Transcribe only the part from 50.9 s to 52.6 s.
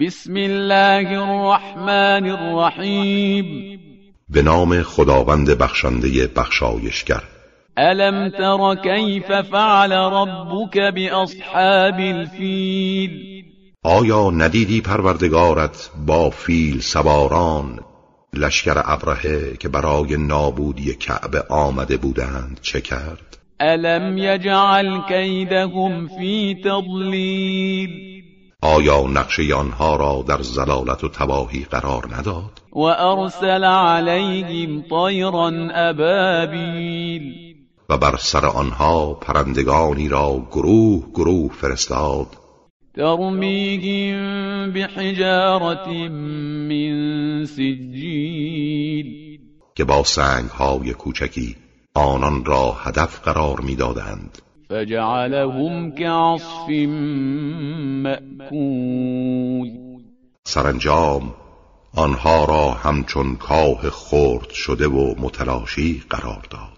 کوچکی آنان